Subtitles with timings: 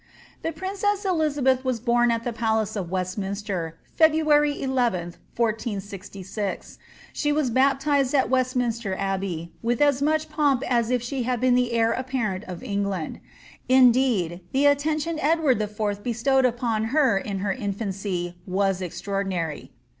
[0.41, 6.79] The princess Elizabeth was bom at the palace of Westminster, Feb raary 11 th, 1466.*
[7.13, 11.53] She was baptised in Westminster Abbey, with as mach pomp as if she had been
[11.53, 13.19] the heir apparent of England;
[13.69, 16.01] indeed, the attention Edward IV.
[16.01, 19.69] bestowed upon her in her infiuicy was extraor dinary.